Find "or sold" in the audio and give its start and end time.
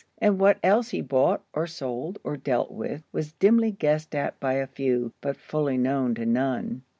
1.53-2.17